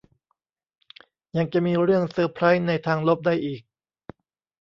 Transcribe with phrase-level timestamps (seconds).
[1.37, 3.61] ยังจะมีเรื่องเซอร์ไพรส์ในทางลบได้อีก